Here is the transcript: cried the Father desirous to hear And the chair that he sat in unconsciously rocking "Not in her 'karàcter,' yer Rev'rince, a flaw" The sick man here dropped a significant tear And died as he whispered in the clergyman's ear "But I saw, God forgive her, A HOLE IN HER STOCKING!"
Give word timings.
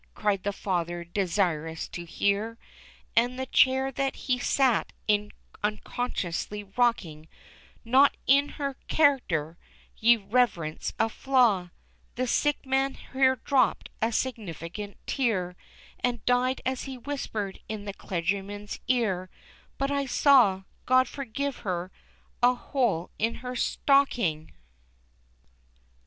cried 0.15 0.41
the 0.41 0.51
Father 0.51 1.03
desirous 1.03 1.87
to 1.87 2.05
hear 2.05 2.57
And 3.15 3.37
the 3.37 3.45
chair 3.45 3.91
that 3.91 4.15
he 4.15 4.39
sat 4.39 4.93
in 5.07 5.31
unconsciously 5.61 6.63
rocking 6.75 7.27
"Not 7.85 8.17
in 8.25 8.49
her 8.57 8.77
'karàcter,' 8.89 9.57
yer 9.97 10.17
Rev'rince, 10.21 10.91
a 10.97 11.07
flaw" 11.07 11.69
The 12.15 12.25
sick 12.25 12.65
man 12.65 12.95
here 12.95 13.35
dropped 13.35 13.89
a 14.01 14.11
significant 14.11 14.97
tear 15.05 15.55
And 15.99 16.25
died 16.25 16.61
as 16.65 16.85
he 16.85 16.97
whispered 16.97 17.59
in 17.69 17.85
the 17.85 17.93
clergyman's 17.93 18.79
ear 18.87 19.29
"But 19.77 19.91
I 19.91 20.07
saw, 20.07 20.63
God 20.87 21.07
forgive 21.07 21.57
her, 21.57 21.91
A 22.41 22.55
HOLE 22.55 23.11
IN 23.19 23.35
HER 23.45 23.55
STOCKING!" 23.55 24.51